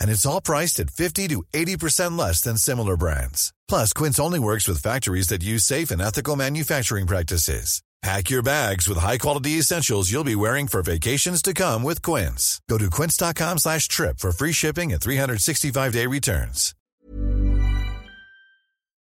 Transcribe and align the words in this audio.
And 0.00 0.10
it's 0.10 0.26
all 0.26 0.40
priced 0.40 0.80
at 0.80 0.90
50 0.90 1.28
to 1.28 1.44
80% 1.54 2.18
less 2.18 2.42
than 2.42 2.56
similar 2.56 2.96
brands. 2.96 3.52
Plus, 3.68 3.92
Quince 3.92 4.20
only 4.20 4.40
works 4.40 4.68
with 4.68 4.82
factories 4.82 5.28
that 5.28 5.42
use 5.42 5.64
safe 5.64 5.90
and 5.90 6.02
ethical 6.02 6.36
manufacturing 6.36 7.06
practices. 7.06 7.82
Pack 8.02 8.30
your 8.30 8.42
bags 8.44 8.88
with 8.88 8.96
high-quality 8.98 9.58
essentials 9.58 10.10
you'll 10.10 10.22
be 10.22 10.36
wearing 10.36 10.68
for 10.68 10.82
vacations 10.82 11.42
to 11.42 11.52
come 11.52 11.82
with 11.82 12.00
Quince. 12.00 12.60
Go 12.68 12.78
to 12.78 12.88
quince.com 12.90 13.58
slash 13.58 13.88
trip 13.88 14.20
for 14.20 14.30
free 14.30 14.52
shipping 14.52 14.92
and 14.92 15.02
365-day 15.02 16.06
returns. 16.06 16.74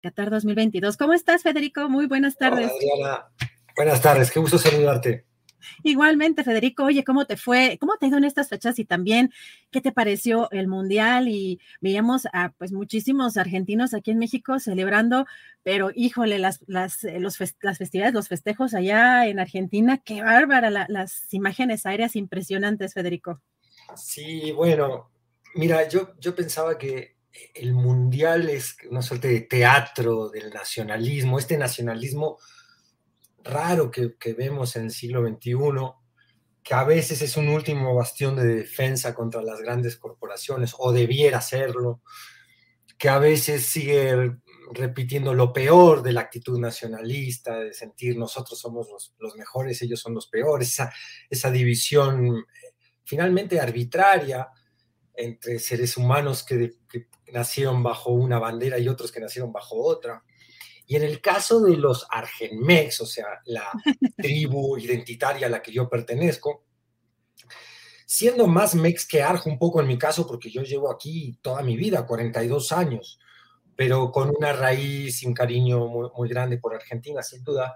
Qatar 0.04 0.30
2022. 0.30 0.98
¿Cómo 0.98 1.14
estás, 1.14 1.42
Federico? 1.42 1.90
Muy 1.90 2.06
buenas 2.06 2.38
tardes. 2.38 2.72
Hola, 2.72 2.76
Adriana. 2.76 3.26
Buenas 3.76 4.02
tardes, 4.02 4.30
qué 4.30 4.40
gusto 4.40 4.60
saludarte. 4.60 5.26
Igualmente, 5.84 6.44
Federico, 6.44 6.84
oye, 6.86 7.04
¿cómo 7.04 7.26
te 7.26 7.38
fue? 7.38 7.78
¿Cómo 7.80 7.98
te 7.98 8.06
ha 8.06 8.10
ido 8.10 8.18
en 8.18 8.24
estas 8.24 8.50
fechas? 8.50 8.80
Y 8.80 8.86
también, 8.86 9.32
¿qué 9.72 9.82
te 9.82 9.92
pareció 9.92 10.50
el 10.52 10.68
Mundial? 10.68 11.28
Y 11.28 11.60
veíamos 11.82 12.28
a 12.34 12.54
pues 12.58 12.72
muchísimos 12.72 13.38
argentinos 13.38 13.94
aquí 13.94 14.12
en 14.12 14.20
México 14.20 14.60
celebrando, 14.60 15.26
pero 15.64 15.92
híjole, 15.94 16.40
las, 16.40 16.60
las, 16.68 17.04
eh, 17.04 17.20
los 17.20 17.38
las 17.62 17.78
festividades, 17.78 18.14
los 18.14 18.28
festejos 18.28 18.74
allá 18.74 19.28
en 19.28 19.40
Argentina, 19.40 19.98
qué 19.98 20.22
bárbara, 20.22 20.70
las 20.70 21.34
imágenes 21.34 21.86
aéreas 21.86 22.16
impresionantes, 22.16 22.94
Federico. 22.94 23.42
Sí, 23.96 24.52
bueno, 24.52 25.12
mira, 25.56 25.88
yo, 25.88 26.14
yo 26.20 26.36
pensaba 26.36 26.78
que 26.78 27.16
el 27.54 27.74
Mundial 27.74 28.50
es 28.50 28.78
una 28.90 29.02
suerte 29.02 29.28
de 29.28 29.42
teatro 29.42 30.30
del 30.30 30.52
nacionalismo, 30.52 31.38
este 31.38 31.58
nacionalismo 31.58 32.38
raro 33.46 33.92
que, 33.92 34.34
vemos 34.34 34.76
en 34.76 34.86
el 34.86 34.92
siglo 34.92 35.26
XXI, 35.26 35.56
que 36.64 36.74
a 36.74 36.84
veces 36.84 37.22
es 37.22 37.38
un 37.38 37.48
último 37.48 37.94
bastión 37.96 38.36
de 38.36 38.44
defensa 38.44 39.14
contra 39.14 39.42
las 39.42 39.62
grandes 39.62 39.96
corporaciones, 39.96 40.74
o 40.78 40.92
debiera 40.92 41.40
serlo, 41.40 42.02
que 42.98 43.08
a 43.08 43.20
veces 43.20 43.66
sigue 43.68 44.36
repitiendo 44.72 45.34
lo 45.36 45.54
peor 45.54 46.02
de 46.02 46.14
la 46.14 46.22
actitud 46.22 46.60
nacionalista, 46.60 47.60
de 47.60 47.74
sentir 47.74 48.18
nosotros 48.18 48.60
somos 48.60 49.14
los, 49.20 49.36
mejores, 49.36 49.82
ellos 49.84 50.00
son 50.00 50.16
los 50.16 50.28
peores, 50.28 50.70
esa, 50.70 50.92
esa 51.30 51.52
división 51.52 52.38
eh, 52.38 52.74
finalmente 53.04 53.60
arbitraria 53.60 54.48
entre 55.14 55.60
seres 55.60 55.96
humanos 55.98 56.44
que, 56.44 56.74
que, 56.90 57.08
nacieron 57.32 57.84
bajo 57.84 58.12
una 58.12 58.40
bandera 58.40 58.80
y 58.80 58.88
otros 58.88 59.12
que 59.12 59.20
nacieron 59.20 59.52
bajo 59.52 59.76
otra. 59.84 60.24
Y 60.88 60.96
en 60.96 61.04
el 61.04 61.20
caso 61.20 61.62
de 61.62 61.78
los 61.78 62.06
Argenmex, 62.10 63.02
o 63.02 63.06
sea, 63.06 63.26
la 63.46 63.72
tribu 64.18 64.78
identitaria 64.78 65.48
a 65.48 65.50
la 65.50 65.62
que 65.62 65.72
yo 65.72 65.90
pertenezco, 65.90 66.66
siendo 68.06 68.48
más 68.48 68.76
mex 68.76 69.08
que 69.08 69.24
arjo 69.24 69.50
un 69.50 69.58
poco 69.58 69.82
en 69.82 69.88
mi 69.88 69.98
caso, 69.98 70.28
porque 70.28 70.52
yo 70.52 70.62
llevo 70.62 70.92
aquí 70.92 71.40
toda 71.42 71.64
mi 71.64 71.76
vida, 71.76 72.06
42 72.06 72.72
años, 72.72 73.20
pero 73.76 74.12
con 74.12 74.32
una 74.36 74.54
raíz 74.54 75.24
y 75.24 75.28
un 75.28 75.34
cariño 75.34 75.88
muy, 75.88 76.30
grande 76.30 76.58
por 76.58 76.76
Argentina, 76.76 77.22
sin 77.24 77.44
duda. 77.44 77.76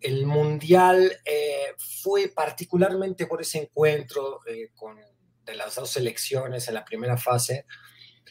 El 0.00 0.26
Mundial 0.26 1.12
eh, 1.24 1.74
fue 2.02 2.28
particularmente 2.28 3.26
por 3.26 3.40
ese 3.40 3.58
encuentro 3.58 4.40
eh, 4.46 4.70
con, 4.74 4.96
de 5.44 5.54
las 5.54 5.74
dos 5.74 5.90
selecciones 5.90 6.68
en 6.68 6.74
la 6.74 6.84
primera 6.84 7.16
fase, 7.16 7.66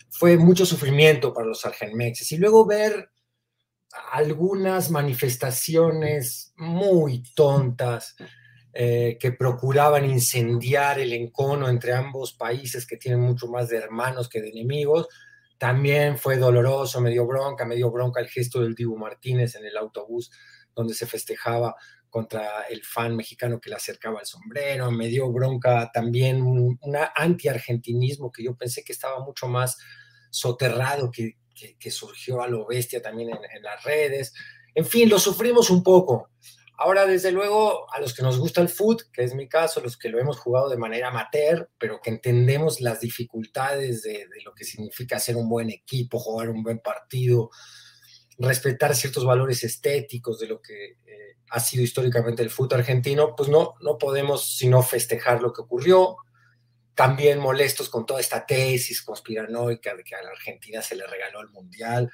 fue 0.09 0.37
mucho 0.37 0.65
sufrimiento 0.65 1.33
para 1.33 1.47
los 1.47 1.65
argenmexes. 1.65 2.31
Y 2.31 2.37
luego 2.37 2.65
ver 2.65 3.09
algunas 4.11 4.89
manifestaciones 4.91 6.53
muy 6.57 7.23
tontas 7.35 8.15
eh, 8.73 9.17
que 9.19 9.31
procuraban 9.31 10.09
incendiar 10.09 10.99
el 10.99 11.13
encono 11.13 11.69
entre 11.69 11.93
ambos 11.93 12.33
países 12.33 12.87
que 12.87 12.97
tienen 12.97 13.21
mucho 13.21 13.47
más 13.47 13.69
de 13.69 13.77
hermanos 13.77 14.29
que 14.29 14.41
de 14.41 14.49
enemigos. 14.49 15.07
También 15.57 16.17
fue 16.17 16.37
doloroso, 16.37 16.99
me 16.99 17.11
dio 17.11 17.25
bronca, 17.27 17.65
me 17.65 17.75
dio 17.75 17.91
bronca 17.91 18.19
el 18.19 18.27
gesto 18.27 18.61
del 18.61 18.75
Dibu 18.75 18.97
Martínez 18.97 19.55
en 19.55 19.65
el 19.65 19.77
autobús 19.77 20.31
donde 20.75 20.93
se 20.93 21.05
festejaba 21.05 21.75
contra 22.09 22.63
el 22.69 22.83
fan 22.83 23.15
mexicano 23.15 23.59
que 23.59 23.71
le 23.71 23.75
acercaba 23.75 24.19
el 24.19 24.25
sombrero, 24.27 24.91
me 24.91 25.07
dio 25.07 25.31
bronca 25.31 25.89
también 25.91 26.43
un, 26.43 26.79
anti-argentinismo 27.15 28.31
que 28.31 28.43
yo 28.43 28.55
pensé 28.55 28.83
que 28.83 28.91
estaba 28.91 29.23
mucho 29.25 29.47
más 29.47 29.77
soterrado 30.29 31.09
que, 31.09 31.37
que, 31.53 31.91
surgió 31.91 32.41
a 32.41 32.47
lo 32.47 32.65
bestia 32.65 33.01
también 33.01 33.29
en, 33.29 33.63
las 33.63 33.83
redes. 33.83 34.33
En 34.75 34.85
fin, 34.85 35.09
lo 35.09 35.19
sufrimos 35.19 35.69
un 35.69 35.83
poco. 35.83 36.29
Ahora, 36.77 37.05
desde 37.05 37.31
luego, 37.31 37.85
a 37.93 38.01
los 38.01 38.13
que 38.13 38.23
nos 38.23 38.39
gusta 38.39 38.61
el 38.61 38.69
foot, 38.69 39.03
que 39.13 39.23
es 39.23 39.35
mi 39.35 39.47
caso, 39.47 39.79
los 39.79 39.95
que 39.95 40.09
lo 40.09 40.19
hemos 40.19 40.39
jugado 40.39 40.69
de 40.69 40.77
manera 40.77 41.09
amateur, 41.09 41.69
pero 41.77 42.01
que 42.01 42.09
entendemos 42.09 42.81
las 42.81 42.99
dificultades 42.99 44.01
de, 44.01 44.27
lo 44.43 44.53
que 44.53 44.65
significa 44.65 45.19
ser 45.19 45.35
un 45.35 45.47
buen 45.47 45.69
equipo, 45.69 46.19
jugar 46.19 46.49
un 46.49 46.63
buen 46.63 46.79
partido, 46.79 47.51
respetar 48.39 48.95
ciertos 48.95 49.23
valores 49.23 49.63
estéticos 49.63 50.39
de 50.39 50.47
lo 50.47 50.61
que 50.61 50.97
eh, 51.05 51.37
ha 51.51 51.59
sido 51.59 51.83
históricamente 51.83 52.41
el 52.41 52.49
fútbol 52.49 52.79
argentino, 52.79 53.35
pues 53.35 53.49
no, 53.49 53.75
no 53.81 53.97
podemos 53.99 54.57
sino 54.57 54.81
festejar 54.81 55.41
lo 55.41 55.53
que 55.53 55.61
ocurrió, 55.61 56.17
también 56.95 57.39
molestos 57.39 57.89
con 57.89 58.05
toda 58.05 58.19
esta 58.19 58.45
tesis 58.45 59.01
conspiranoica 59.01 59.95
de 59.95 60.03
que 60.03 60.15
a 60.15 60.21
la 60.21 60.29
Argentina 60.29 60.81
se 60.81 60.95
le 60.95 61.07
regaló 61.07 61.41
el 61.41 61.49
Mundial, 61.49 62.11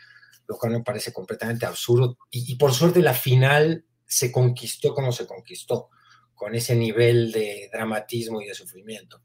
lo 0.47 0.57
cual 0.57 0.73
me 0.73 0.84
parece 0.84 1.12
completamente 1.12 1.66
absurdo. 1.66 2.17
Y, 2.29 2.56
por 2.56 2.73
suerte 2.73 3.01
la 3.01 3.13
final 3.13 3.85
se 4.06 4.31
conquistó 4.31 4.94
como 4.95 5.12
se 5.12 5.28
conquistó, 5.28 5.89
con 6.34 6.56
ese 6.56 6.75
nivel 6.75 7.31
de 7.31 7.69
dramatismo 7.72 8.41
y 8.41 8.47
de 8.47 8.53
sufrimiento. 8.53 9.22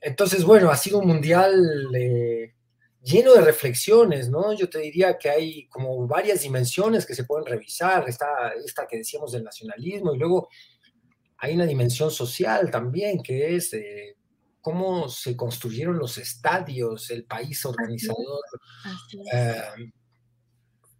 Entonces, 0.00 0.44
bueno, 0.44 0.70
ha 0.70 0.76
sido 0.76 0.98
un 0.98 1.06
Mundial 1.06 1.88
eh, 1.94 2.54
lleno 3.00 3.32
de 3.34 3.40
reflexiones, 3.40 4.28
¿no? 4.28 4.52
Yo 4.52 4.68
te 4.68 4.80
diría 4.80 5.16
que 5.16 5.30
hay 5.30 5.68
como 5.68 6.06
varias 6.08 6.42
dimensiones 6.42 7.06
que 7.06 7.14
se 7.14 7.24
pueden 7.24 7.46
revisar, 7.46 8.08
está 8.08 8.52
esta 8.64 8.86
que 8.88 8.98
decíamos 8.98 9.32
del 9.32 9.44
nacionalismo 9.44 10.12
y 10.12 10.18
luego 10.18 10.48
hay 11.38 11.54
una 11.54 11.66
dimensión 11.66 12.10
social 12.10 12.70
también 12.70 13.22
que 13.22 13.54
es... 13.54 13.72
Eh, 13.74 14.16
cómo 14.62 15.08
se 15.08 15.36
construyeron 15.36 15.98
los 15.98 16.16
estadios, 16.18 17.10
el 17.10 17.24
país 17.24 17.66
organizador, 17.66 18.40
em, 19.32 19.92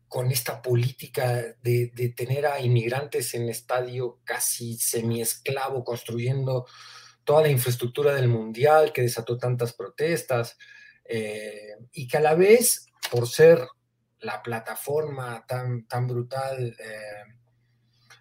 con 0.09 0.31
esta 0.31 0.61
política 0.61 1.57
de, 1.63 2.13
tener 2.15 2.45
a 2.45 2.61
inmigrantes 2.61 3.33
en 3.35 3.49
estadio 3.49 4.19
casi 4.25 4.77
semiesclavo, 4.77 5.85
construyendo 5.85 6.67
toda 7.25 7.43
la 7.43 7.49
infraestructura 7.49 8.15
del 8.15 8.29
mundial 8.29 8.93
que 8.93 9.03
desató 9.03 9.39
tantas 9.39 9.73
protestas, 9.73 10.59
eh, 11.05 11.77
y 11.93 12.09
que 12.09 12.17
a 12.17 12.21
la 12.21 12.35
vez, 12.35 12.89
por 13.11 13.29
ser 13.29 13.65
la 14.21 14.43
plataforma 14.43 15.45
tan, 15.47 15.87
tan 15.87 16.09
brutal 16.09 16.77
eh, 16.79 17.35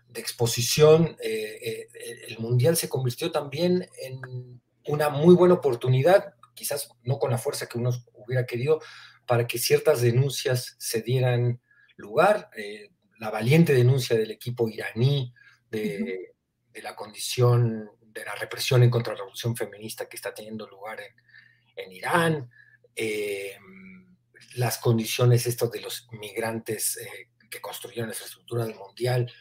de 0.07 0.21
exposición, 0.21 1.17
eh, 1.21 1.87
el 2.27 2.37
mundial 2.37 2.77
se 2.77 2.89
convirtió 2.89 3.31
también 3.31 3.87
en 4.01 4.61
una 4.87 5.09
muy 5.09 5.35
buena 5.35 5.55
oportunidad, 5.55 6.35
quizás 6.53 6.89
no 7.03 7.19
con 7.19 7.31
la 7.31 7.37
fuerza 7.37 7.67
que 7.67 7.77
uno 7.77 7.91
hubiera 8.13 8.45
querido, 8.45 8.81
para 9.25 9.47
que 9.47 9.57
ciertas 9.57 10.01
denuncias 10.01 10.75
se 10.79 11.01
dieran 11.01 11.61
lugar. 11.95 12.49
Eh, 12.55 12.89
la 13.19 13.29
valiente 13.29 13.73
denuncia 13.73 14.17
del 14.17 14.31
equipo 14.31 14.67
iraní 14.67 15.33
de, 15.69 16.33
la 16.81 16.95
condición 16.95 17.91
de 18.01 18.25
la 18.25 18.35
represión 18.35 18.83
en 18.83 18.89
contra 18.89 19.13
de 19.13 19.17
la 19.17 19.23
revolución 19.23 19.55
feminista 19.55 20.09
que 20.09 20.17
está 20.17 20.33
teniendo 20.33 20.67
lugar 20.67 20.99
en, 21.75 21.91
Irán, 21.91 22.49
eh, 22.95 23.55
las 24.55 24.77
condiciones 24.77 25.45
estos 25.45 25.71
de 25.71 25.81
los 25.81 26.07
migrantes 26.11 26.97
eh, 26.97 27.29
que 27.49 27.61
construyeron 27.61 28.09
esa 28.09 28.25
estructura 28.25 28.65
del 28.65 28.75
mundial, 28.75 29.31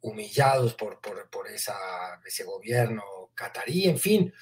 humillados 0.00 0.74
por, 0.74 1.00
por, 1.00 1.48
esa, 1.48 2.20
ese 2.24 2.44
gobierno 2.44 3.21
catarí, 3.34 3.84
en 3.84 3.98
fin. 3.98 4.32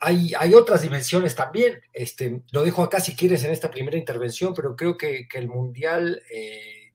Hay, 0.00 0.32
hay, 0.38 0.54
otras 0.54 0.82
dimensiones 0.82 1.34
también. 1.34 1.80
Este, 1.92 2.42
lo 2.52 2.62
dejo 2.62 2.82
acá 2.82 3.00
si 3.00 3.16
quieres 3.16 3.42
en 3.44 3.50
esta 3.50 3.70
primera 3.70 3.96
intervención, 3.96 4.54
pero 4.54 4.76
creo 4.76 4.96
que, 4.96 5.26
el 5.32 5.48
Mundial 5.48 6.22
eh, 6.32 6.92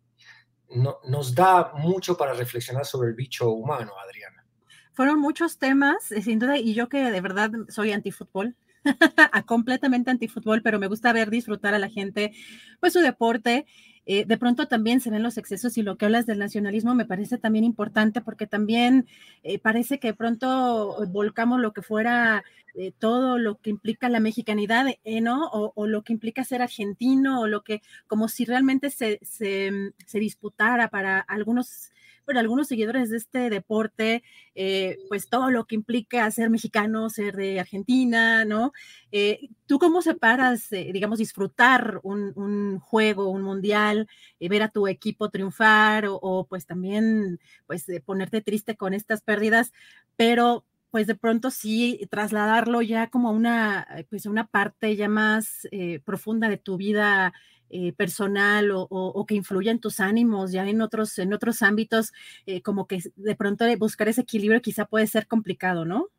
no, 0.69 1.00
nos 1.07 1.35
da 1.35 1.74
mucho 1.75 2.15
para 2.15 2.33
reflexionar 2.33 2.85
sobre 2.85 3.09
el 3.09 3.15
bicho 3.15 3.51
humano, 3.51 3.91
Adriana. 4.00 4.45
Fueron 4.94 5.19
muchos 5.19 5.57
temas, 5.57 6.12
eh, 6.12 6.21
sin 6.21 6.39
duda, 6.39 6.57
y 6.57 6.74
yo 6.74 6.88
que 6.88 7.12
de 7.12 7.21
verdad 7.21 7.51
soy 7.68 7.91
antifútbol, 7.91 8.56
completamente 9.47 10.12
antifútbol, 10.12 10.62
pero 10.62 10.80
me 10.80 10.88
gusta 10.88 11.13
ver 11.13 11.30
disfrutar 11.30 11.74
a 11.74 11.80
la 11.80 11.89
gente, 11.89 12.31
pues 12.80 12.94
su 12.94 13.00
deporte. 13.00 13.65
Eh, 14.05 14.25
de 14.25 14.38
pronto 14.38 14.67
también 14.67 15.00
se 15.00 15.09
ven 15.09 15.23
los 15.23 15.38
excesos 15.38 15.77
y 15.77 15.81
lo 15.83 15.97
que 15.97 16.05
hablas 16.05 16.25
del 16.25 16.39
nacionalismo 16.39 16.94
me 16.94 17.05
parece 17.05 17.38
también 17.38 17.63
importante 17.63 18.21
porque 18.21 18.47
también 18.47 19.07
eh, 19.44 19.59
parece 19.59 20.00
que 20.00 20.09
de 20.09 20.13
pronto 20.13 20.97
volcamos 21.09 21.61
lo 21.61 21.71
que 21.71 21.81
fuera 21.81 22.44
eh, 22.75 22.91
todo 22.97 23.38
lo 23.38 23.59
que 23.59 23.69
implica 23.69 24.09
la 24.09 24.19
mexicanidad, 24.19 24.88
¿no? 25.21 25.47
O, 25.51 25.88
lo 25.88 26.03
que 26.03 26.13
implica 26.13 26.44
ser 26.44 26.61
argentino, 26.61 27.41
o 27.41 27.47
lo 27.47 27.63
que, 27.63 27.81
como 28.07 28.27
si 28.27 28.45
realmente 28.45 28.89
se, 28.89 29.19
se 29.23 30.19
disputara 30.19 30.89
para 30.89 31.19
algunos 31.19 31.93
bueno, 32.25 32.39
algunos 32.39 32.67
seguidores 32.67 33.09
de 33.09 33.17
este 33.17 33.49
deporte, 33.49 34.23
eh, 34.55 34.97
pues 35.09 35.29
todo 35.29 35.49
lo 35.49 35.65
que 35.65 35.75
implica 35.75 36.29
ser 36.31 36.49
mexicano, 36.49 37.09
ser 37.09 37.35
de 37.35 37.59
Argentina, 37.59 38.45
¿no? 38.45 38.71
Eh, 39.11 39.49
¿Tú 39.65 39.79
cómo 39.79 40.01
separas, 40.01 40.71
eh, 40.71 40.91
digamos, 40.93 41.19
disfrutar 41.19 41.99
un, 42.03 42.79
juego, 42.79 43.29
un 43.29 43.41
mundial, 43.41 44.07
ver 44.39 44.63
a 44.63 44.69
tu 44.69 44.87
equipo 44.87 45.29
triunfar 45.29 46.05
o, 46.09 46.45
pues 46.49 46.65
también, 46.65 47.39
pues 47.67 47.85
ponerte 48.05 48.41
triste 48.41 48.75
con 48.75 48.93
estas 48.93 49.21
pérdidas, 49.21 49.73
pero 50.15 50.65
pues 50.91 51.07
de 51.07 51.15
pronto 51.15 51.49
sí 51.49 52.07
trasladarlo 52.11 52.83
ya 52.83 53.07
como 53.09 53.29
a 53.29 53.31
una, 53.31 53.87
pues 54.11 54.27
una 54.27 54.45
parte 54.45 54.95
ya 54.95 55.09
más 55.09 55.67
profunda 56.05 56.49
de 56.49 56.57
tu 56.57 56.77
vida 56.77 57.33
eh, 57.75 57.91
personal 57.91 58.69
o, 58.71 59.25
que 59.27 59.33
influya 59.33 59.71
en 59.71 59.79
tus 59.79 59.99
ánimos 59.99 60.51
ya 60.51 60.69
en 60.69 60.79
otros, 60.79 61.17
en 61.17 61.33
otros 61.33 61.63
ámbitos, 61.63 62.11
eh, 62.45 62.61
como 62.61 62.85
que 62.85 62.99
de 63.15 63.35
pronto 63.35 63.65
buscar 63.77 64.07
ese 64.07 64.21
equilibrio 64.21 64.61
quizá 64.61 64.85
puede 64.85 65.07
ser 65.07 65.27
complicado, 65.27 65.83
¿no? 65.83 66.09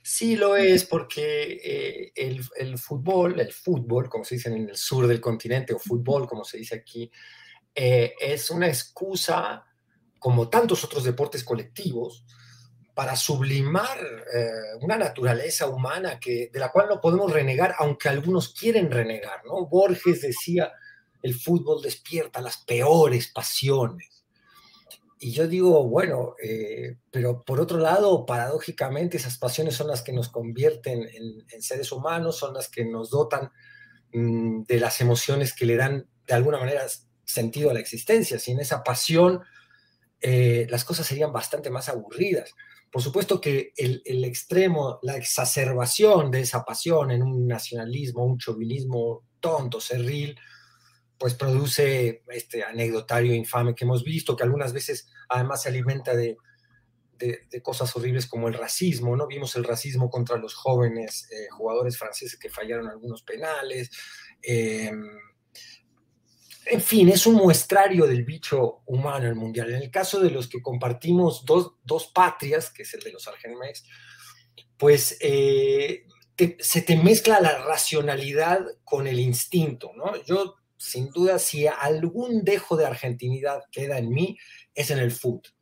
Sí, 0.00 0.36
lo 0.36 0.56
es 0.56 0.84
porque 0.84 1.60
eh, 1.64 2.12
el, 2.14 2.78
fútbol, 2.78 3.40
el 3.40 3.52
fútbol, 3.52 4.08
como 4.08 4.24
se 4.24 4.36
dice 4.36 4.48
en 4.48 4.68
el 4.68 4.76
sur 4.76 5.08
del 5.08 5.20
continente, 5.20 5.74
o 5.74 5.80
fútbol, 5.80 6.28
como 6.28 6.44
se 6.44 6.58
dice 6.58 6.76
aquí, 6.76 7.10
es 7.74 8.48
una 8.50 8.68
excusa, 8.68 9.64
como 10.20 10.48
tantos 10.48 10.84
otros 10.84 11.02
deportes 11.02 11.42
colectivos, 11.42 12.24
para 12.96 13.14
sublimar 13.14 13.98
una 14.80 14.96
naturaleza 14.96 15.68
humana 15.68 16.18
que, 16.18 16.48
de 16.50 16.58
la 16.58 16.72
cual 16.72 16.88
no 16.88 16.98
podemos 16.98 17.30
renegar, 17.30 17.74
aunque 17.78 18.08
algunos 18.08 18.54
quieren 18.54 18.90
renegar, 18.90 19.44
¿no? 19.44 19.66
Borges 19.66 20.22
decía, 20.22 20.72
el 21.22 21.34
fútbol 21.34 21.82
despierta 21.82 22.40
las 22.40 22.58
peores 22.58 23.28
pasiones. 23.28 24.24
Y 25.18 25.32
yo 25.32 25.48
digo, 25.48 25.88
bueno, 25.88 26.34
eh, 26.42 26.98
pero 27.10 27.42
por 27.42 27.60
otro 27.60 27.78
lado, 27.78 28.26
paradójicamente, 28.26 29.16
esas 29.16 29.38
pasiones 29.38 29.74
son 29.74 29.88
las 29.88 30.02
que 30.02 30.12
nos 30.12 30.28
convierten 30.28 31.08
en, 31.12 31.62
seres 31.62 31.90
humanos, 31.90 32.36
son 32.36 32.54
las 32.54 32.68
que 32.68 32.84
nos 32.84 33.10
dotan 33.10 33.50
mm, 34.12 34.64
de 34.64 34.80
las 34.80 35.00
emociones 35.00 35.54
que 35.54 35.64
le 35.64 35.76
dan 35.76 36.08
de 36.26 36.34
alguna 36.34 36.58
manera 36.58 36.84
sentido 37.24 37.70
a 37.70 37.74
la 37.74 37.80
existencia. 37.80 38.38
Sin 38.38 38.60
esa 38.60 38.84
pasión, 38.84 39.42
eh, 40.20 40.66
las 40.70 40.84
cosas 40.84 41.06
serían 41.06 41.32
bastante 41.32 41.70
más 41.70 41.88
aburridas. 41.88 42.54
Por 42.96 43.02
supuesto 43.02 43.42
que 43.42 43.74
el, 43.76 44.24
extremo, 44.24 45.00
la 45.02 45.18
exacerbación 45.18 46.30
de 46.30 46.40
esa 46.40 46.64
pasión 46.64 47.10
en 47.10 47.22
un 47.22 47.46
nacionalismo, 47.46 48.24
un 48.24 48.38
chauvinismo 48.38 49.26
tonto, 49.38 49.82
cerril, 49.82 50.34
pues 51.18 51.34
produce 51.34 52.22
este 52.28 52.64
anecdotario 52.64 53.34
infame 53.34 53.74
que 53.74 53.84
hemos 53.84 54.02
visto, 54.02 54.34
que 54.34 54.44
algunas 54.44 54.72
veces 54.72 55.10
además 55.28 55.60
se 55.60 55.68
alimenta 55.68 56.16
de, 56.16 56.38
de, 57.18 57.62
cosas 57.62 57.94
horribles 57.94 58.26
como 58.26 58.48
el 58.48 58.54
racismo, 58.54 59.14
¿no? 59.14 59.26
Vimos 59.26 59.54
el 59.56 59.64
racismo 59.64 60.08
contra 60.08 60.38
los 60.38 60.54
jóvenes 60.54 61.28
eh, 61.30 61.48
jugadores 61.50 61.98
franceses 61.98 62.38
que 62.38 62.48
fallaron 62.48 62.88
algunos 62.88 63.22
penales. 63.22 63.90
Em, 64.40 65.06
en 66.66 66.80
fin, 66.80 67.08
es 67.08 67.26
un 67.26 67.34
muestrario 67.34 68.06
del 68.06 68.24
bicho 68.24 68.82
humano 68.86 69.26
el 69.26 69.34
mundial. 69.34 69.70
En 69.70 69.82
el 69.82 69.90
caso 69.90 70.20
de 70.20 70.30
los 70.30 70.48
que 70.48 70.60
compartimos 70.60 71.44
dos, 71.44 71.74
dos 71.84 72.08
patrias, 72.08 72.70
que 72.70 72.82
es 72.82 72.94
el 72.94 73.00
de 73.00 73.12
los 73.12 73.28
Argenmex, 73.28 73.84
pues 74.76 75.16
eh, 75.20 76.04
se 76.58 76.82
te 76.82 76.96
mezcla 76.96 77.40
la 77.40 77.64
racionalidad 77.64 78.60
con 78.84 79.06
el 79.06 79.20
instinto, 79.20 79.92
¿no? 79.96 80.22
Yo 80.24 80.56
sin 80.76 81.10
duda, 81.10 81.38
si 81.38 81.66
algún 81.66 82.44
dejo 82.44 82.76
de 82.76 82.86
argentinidad 82.86 83.62
queda 83.72 83.98
en 83.98 84.10
mí, 84.10 84.38
es 84.74 84.90
en 84.90 84.98
el 84.98 85.10
fútbol. 85.10 85.52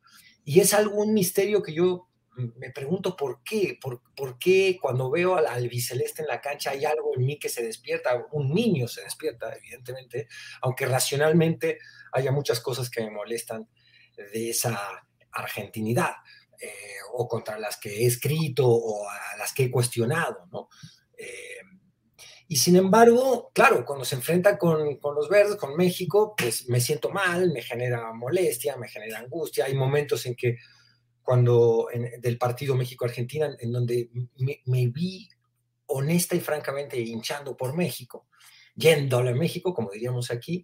Y 0.43 0.59
es 0.59 0.73
algún 0.73 1.13
misterio 1.13 1.63
que 1.63 1.73
yo 1.73 2.07
me 2.35 2.71
pregunto 2.71 3.15
por 3.15 3.41
qué, 3.43 3.79
por, 3.81 4.39
qué 4.39 4.77
cuando 4.81 5.09
veo 5.09 5.35
al 5.35 5.47
albiceleste 5.47 6.21
en 6.21 6.27
la 6.27 6.41
cancha 6.41 6.71
hay 6.71 6.85
algo 6.85 7.11
en 7.15 7.25
mí 7.25 7.39
que 7.39 7.49
se 7.49 7.63
despierta, 7.63 8.25
un 8.31 8.53
niño 8.53 8.87
se 8.87 9.03
despierta, 9.03 9.53
evidentemente, 9.55 10.27
aunque 10.61 10.85
racionalmente 10.85 11.79
haya 12.11 12.31
muchas 12.31 12.59
cosas 12.59 12.89
que 12.89 13.01
me 13.01 13.11
molestan 13.11 13.67
de 14.15 14.49
esa 14.49 15.07
argentinidad, 15.31 16.13
eh, 16.59 16.97
o 17.13 17.27
contra 17.27 17.59
las 17.59 17.77
que 17.77 18.03
he 18.03 18.05
escrito 18.05 18.67
o 18.67 19.09
a 19.09 19.37
las 19.37 19.53
que 19.53 19.63
he 19.65 19.71
cuestionado, 19.71 20.45
¿no? 20.51 20.69
Eh, 21.17 21.59
y 22.47 22.57
sin 22.57 22.75
embargo, 22.75 23.51
claro, 23.53 23.83
cuando 23.85 24.05
se 24.05 24.15
enfrenta 24.15 24.57
con, 24.57 24.97
con, 24.97 25.15
los 25.15 25.27
verdes, 25.29 25.55
con 25.55 25.75
México, 25.75 26.35
pues 26.37 26.69
me 26.69 26.79
siento 26.79 27.09
mal, 27.09 27.51
me 27.51 27.61
genera 27.61 28.13
molestia, 28.13 28.77
me 28.77 28.87
genera 28.87 29.19
angustia. 29.19 29.65
Hay 29.65 29.73
momentos 29.73 30.25
en 30.27 30.35
que 30.35 30.57
cuando 31.25 31.87
en, 31.91 32.21
del 32.21 32.37
partido 32.37 32.75
México-Argentina, 32.75 33.49
en 33.59 33.71
donde 33.71 34.09
me, 34.37 34.61
me, 34.65 34.87
vi 34.87 35.27
honesta 35.87 36.35
y 36.35 36.39
francamente 36.39 36.99
hinchando 36.99 37.57
por 37.57 37.75
México, 37.75 38.27
yéndole 38.75 39.31
a 39.31 39.35
México, 39.35 39.73
como 39.73 39.91
diríamos 39.91 40.29
aquí, 40.31 40.63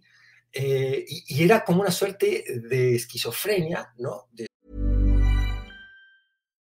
eh, 0.52 1.04
y, 1.06 1.24
y, 1.26 1.42
era 1.42 1.64
como 1.64 1.80
una 1.80 1.90
suerte 1.90 2.44
de 2.68 2.94
esquizofrenia, 2.94 3.92
¿no? 3.98 4.28
De, 4.32 4.46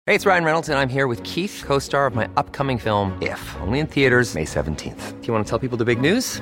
Hey, 0.06 0.16
it's 0.16 0.26
Ryan 0.26 0.46
Reynolds, 0.46 0.70
and 0.70 0.80
I'm 0.80 0.88
here 0.88 1.08
with 1.08 1.22
Keith, 1.24 1.64
co 1.66 1.80
star 1.80 2.08
of 2.08 2.16
my 2.16 2.30
upcoming 2.38 2.78
film, 2.78 3.18
If, 3.22 3.42
only 3.60 3.80
in 3.80 3.88
theaters, 3.88 4.36
May 4.36 4.46
17th. 4.46 5.22
Do 5.22 5.28
you 5.28 5.34
want 5.34 5.46
to 5.46 5.50
tell 5.50 5.60
people 5.60 5.78
the 5.78 5.84
big 5.84 6.00
news? 6.00 6.42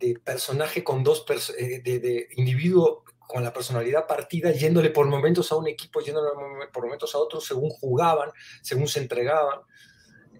De, 0.00 0.18
personaje 0.18 0.82
con 0.82 1.04
dos 1.04 1.24
eh, 1.58 1.82
de, 1.82 2.28
individuo 2.36 3.04
con 3.30 3.44
la 3.44 3.52
personalidad 3.52 4.06
partida, 4.08 4.50
yéndole 4.50 4.90
por 4.90 5.06
momentos 5.06 5.52
a 5.52 5.56
un 5.56 5.68
equipo, 5.68 6.00
yéndole 6.00 6.30
por 6.72 6.82
momentos 6.84 7.14
a 7.14 7.18
otro, 7.18 7.40
según 7.40 7.70
jugaban, 7.70 8.30
según 8.60 8.88
se 8.88 8.98
entregaban. 8.98 9.60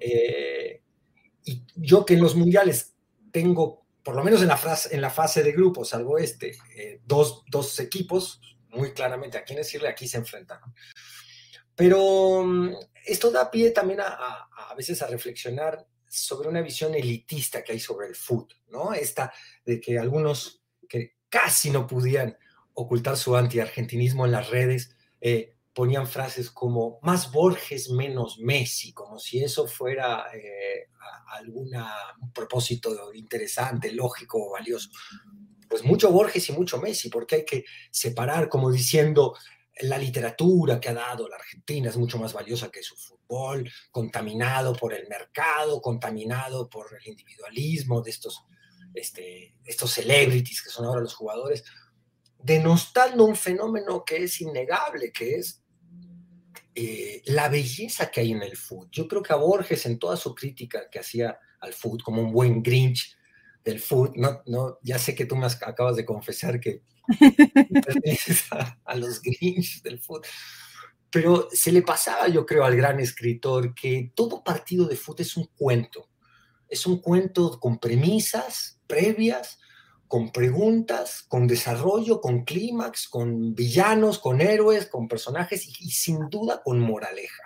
Eh, 0.01 0.83
y 1.45 1.63
yo 1.77 2.05
que 2.05 2.15
en 2.15 2.23
los 2.23 2.35
mundiales 2.35 2.97
tengo, 3.31 3.87
por 4.03 4.17
lo 4.17 4.25
menos 4.25 4.43
en 4.43 4.49
la, 4.49 4.57
frase, 4.57 4.95
en 4.95 5.01
la 5.01 5.11
fase 5.11 5.43
de 5.43 5.53
grupos, 5.53 5.91
salvo 5.91 6.19
este, 6.19 6.57
eh, 6.75 7.01
dos, 7.05 7.45
dos, 7.49 7.79
equipos, 7.79 8.41
muy 8.71 8.93
claramente 8.93 9.39
a 9.39 9.45
quién 9.45 9.59
decirle, 9.59 9.89
aquí 9.89 10.09
se 10.09 10.19
enfrentan. 10.19 10.59
Pero 11.77 12.43
mm, 12.45 12.75
esto 13.07 13.31
da 13.31 13.51
pie 13.51 13.71
también 13.71 14.01
a, 14.01 14.49
a, 14.71 14.75
veces 14.75 15.01
a 15.03 15.07
reflexionar 15.07 15.87
sobre 16.11 16.49
una 16.49 16.61
visión 16.61 16.95
elitista 16.95 17.63
que 17.63 17.73
hay 17.73 17.81
sobre 17.81 18.09
el 18.09 18.17
fútbol, 18.17 18.57
¿no? 18.69 18.93
Esta 18.93 19.33
de 19.65 19.81
que 19.81 19.99
algunos 19.99 20.63
que 20.89 21.15
casi 21.29 21.71
no 21.71 21.87
podían 21.87 22.37
ocultar 22.75 23.17
su 23.17 23.37
anti-argentinismo 23.37 24.27
en 24.27 24.33
las 24.33 24.51
redes, 24.51 24.97
eh, 25.21 25.55
ponían 25.73 26.07
frases 26.07 26.51
como 26.51 26.99
más 27.03 27.31
Borges, 27.31 27.91
menos 27.91 28.39
Messi, 28.41 28.93
como 28.93 29.19
si 29.19 29.43
eso 29.43 29.67
fuera 29.69 30.27
eh, 30.35 30.89
algún 31.29 31.71
propósito 32.35 33.13
interesante, 33.15 33.93
lógico 33.93 34.51
valioso. 34.51 34.91
Pues 35.69 35.85
mucho 35.85 36.11
Borges 36.11 36.49
y 36.49 36.53
mucho 36.53 36.79
Messi, 36.79 37.09
porque 37.09 37.37
hay 37.37 37.45
que 37.45 37.65
separar, 37.91 38.49
como 38.49 38.71
diciendo, 38.73 39.37
la 39.83 39.97
literatura 39.97 40.81
que 40.81 40.89
ha 40.89 40.95
dado 40.95 41.29
la 41.29 41.37
Argentina 41.37 41.89
es 41.89 41.97
mucho 41.97 42.19
más 42.19 42.33
valiosa 42.33 42.71
que 42.71 42.83
su 42.83 42.97
fútbol, 42.97 43.20
contaminado 43.91 44.75
por 44.75 44.93
el 44.93 45.09
mercado, 45.09 45.81
contaminado 45.81 46.69
por 46.69 46.87
el 47.01 47.09
individualismo 47.09 48.03
de 48.03 48.11
estos, 48.11 48.45
este, 48.95 49.55
estos 49.65 49.93
celebrities 49.93 50.63
que 50.63 50.71
son 50.71 50.87
ahora 50.87 51.01
los 51.01 51.15
jugadores 51.15 51.65
denostando 52.43 53.25
un 53.25 53.37
fenómeno 53.37 54.05
que 54.05 54.25
es 54.25 54.41
innegable, 54.41 55.13
que 55.13 55.37
es 55.37 55.63
eh, 56.75 57.23
la 57.27 57.49
belleza 57.49 58.11
que 58.11 58.21
hay 58.21 58.33
en 58.33 58.43
el 58.43 58.57
fútbol. 58.57 58.89
Yo 58.91 59.07
creo 59.09 59.23
que 59.23 59.33
a 59.33 59.37
Borges, 59.37 59.87
en 59.87 59.99
toda 59.99 60.17
su 60.17 60.35
crítica 60.35 60.89
que 60.91 60.99
hacía 60.99 61.39
al 61.61 61.73
fútbol, 61.73 62.03
como 62.03 62.23
un 62.23 62.33
buen 62.33 62.63
Grinch 62.63 63.17
del 63.65 63.81
fútbol, 63.81 64.13
no, 64.17 64.43
no, 64.47 64.79
ya 64.83 64.99
sé 64.99 65.15
que 65.15 65.27
tú 65.27 65.37
me 65.37 65.47
acabas 65.47 65.97
de 65.97 66.05
confesar 66.05 66.61
que 66.61 66.83
a, 68.51 68.79
a 68.85 68.95
los 68.97 69.21
Grinch 69.21 69.83
del 69.83 70.01
fútbol, 70.01 70.23
pero 71.11 71.49
se 71.53 71.73
le 71.73 71.83
pasaba, 71.83 72.29
yo 72.29 72.47
creo, 72.47 72.65
al 72.65 72.77
gran 72.77 73.01
escritor 73.01 73.75
que 73.75 74.13
todo 74.15 74.45
partido 74.45 74.87
de 74.87 74.97
fútbol 74.97 75.21
es 75.21 75.37
un 75.37 75.47
cuento, 75.57 76.09
es 76.69 76.87
un 76.87 77.01
cuento 77.01 77.59
con 77.59 77.79
premisas 77.79 78.81
previas 78.87 79.61
con 80.11 80.33
preguntas, 80.33 81.23
con 81.29 81.47
desarrollo, 81.47 82.21
con 82.21 82.43
clímax, 82.43 83.07
con 83.07 83.55
villanos, 83.55 84.19
con 84.19 84.41
héroes, 84.41 84.87
con 84.87 85.07
personajes 85.07 85.65
y, 85.65 85.89
sin 85.93 86.29
duda 86.29 86.65
con 86.65 86.81
moraleja. 86.81 87.45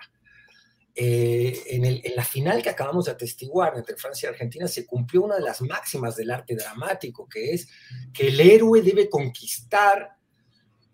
Eh, 0.95 1.61
en, 1.67 2.15
la 2.15 2.23
final 2.23 2.63
que 2.63 2.71
acabamos 2.71 3.05
de 3.05 3.11
atestiguar 3.11 3.77
entre 3.77 3.97
Francia 3.97 4.25
y 4.25 4.31
Argentina 4.31 4.67
se 4.67 4.83
cumplió 4.83 5.21
una 5.21 5.35
de 5.35 5.43
las 5.43 5.61
máximas 5.61 6.15
del 6.15 6.31
arte 6.31 6.55
dramático, 6.55 7.29
que 7.29 7.53
es 7.53 7.67
que 8.11 8.29
el 8.29 8.39
héroe 8.41 8.81
debe 8.81 9.11
conquistar 9.11 10.14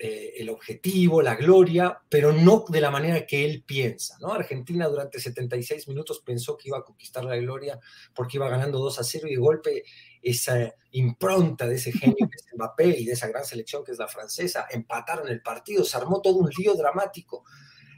eh, 0.03 0.41
el 0.41 0.49
objetivo, 0.49 1.21
la 1.21 1.35
gloria, 1.35 2.01
pero 2.09 2.33
no 2.33 2.65
de 2.67 2.81
la 2.81 2.89
manera 2.89 3.27
que 3.27 3.45
él 3.45 3.63
piensa. 3.63 4.17
¿no? 4.19 4.33
Argentina 4.33 4.87
durante 4.87 5.19
76 5.19 5.87
minutos 5.89 6.23
pensó 6.25 6.57
que 6.57 6.69
iba 6.69 6.79
a 6.79 6.83
conquistar 6.83 7.23
la 7.23 7.35
gloria 7.35 7.79
porque 8.15 8.37
iba 8.37 8.49
ganando 8.49 8.79
2 8.79 8.97
a 8.97 9.03
0 9.03 9.27
y 9.27 9.35
de 9.35 9.39
golpe 9.39 9.83
esa 10.23 10.73
impronta 10.93 11.67
de 11.67 11.75
ese 11.75 11.91
genio 11.91 12.15
que 12.17 12.35
es 12.35 12.47
Mbappé 12.55 12.97
y 12.97 13.05
de 13.05 13.13
esa 13.13 13.27
gran 13.27 13.45
selección 13.45 13.83
que 13.83 13.91
es 13.91 13.99
la 13.99 14.07
francesa, 14.07 14.65
empataron 14.71 15.27
el 15.27 15.43
partido, 15.43 15.85
se 15.85 15.97
armó 15.97 16.19
todo 16.19 16.37
un 16.37 16.49
lío 16.57 16.73
dramático 16.73 17.43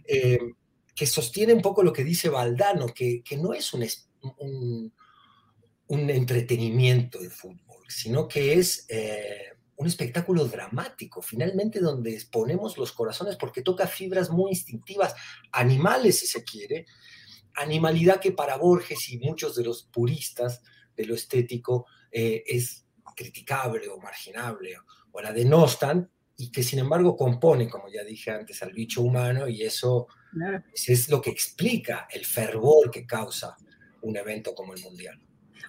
eh, 0.05 0.39
que 0.93 1.05
sostiene 1.05 1.53
un 1.53 1.61
poco 1.61 1.83
lo 1.83 1.93
que 1.93 2.03
dice 2.03 2.27
Valdano, 2.27 2.87
que, 2.87 3.23
no 3.37 3.53
es 3.53 3.73
un, 3.73 4.93
un, 5.87 6.09
entretenimiento 6.09 7.19
de 7.19 7.29
fútbol, 7.29 7.85
sino 7.87 8.27
que 8.27 8.55
es 8.55 8.85
eh, 8.89 9.52
un 9.75 9.87
espectáculo 9.87 10.45
dramático, 10.45 11.21
finalmente 11.21 11.79
donde 11.79 12.13
exponemos 12.13 12.77
los 12.77 12.91
corazones 12.91 13.35
porque 13.37 13.61
toca 13.61 13.87
fibras 13.87 14.29
muy 14.29 14.51
instintivas, 14.51 15.15
animales 15.51 16.19
si 16.19 16.27
se 16.27 16.43
quiere, 16.43 16.85
animalidad 17.55 18.19
que 18.19 18.31
para 18.31 18.57
Borges 18.57 19.09
y 19.09 19.17
muchos 19.19 19.55
de 19.55 19.63
los 19.63 19.83
puristas 19.83 20.61
de 20.95 21.05
lo 21.05 21.15
estético 21.15 21.85
eh, 22.11 22.43
es 22.45 22.85
criticable 23.15 23.87
o 23.89 23.99
marginable 23.99 24.75
o 25.11 25.21
la 25.21 25.31
denostan 25.31 26.09
y 26.35 26.51
que 26.51 26.63
sin 26.63 26.79
embargo 26.79 27.15
compone, 27.15 27.69
como 27.69 27.89
ya 27.89 28.03
dije 28.03 28.31
antes, 28.31 28.63
al 28.63 28.73
bicho 28.73 29.01
humano 29.01 29.47
y 29.47 29.63
eso 29.63 30.07
es 30.73 31.09
lo 31.09 31.21
que 31.21 31.29
explica 31.29 32.07
el 32.11 32.25
fervor 32.25 32.89
que 32.89 33.05
causa 33.05 33.55
un 34.01 34.17
evento 34.17 34.53
como 34.55 34.73
el 34.73 34.81
Mundial. 34.81 35.19